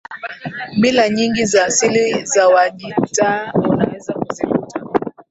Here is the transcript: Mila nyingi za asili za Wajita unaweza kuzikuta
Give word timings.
Mila 0.77 1.09
nyingi 1.09 1.45
za 1.45 1.65
asili 1.65 2.25
za 2.25 2.47
Wajita 2.47 3.51
unaweza 3.55 4.13
kuzikuta 4.13 4.79